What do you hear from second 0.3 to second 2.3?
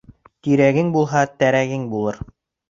Тирәгең булһа, терәгең булыр.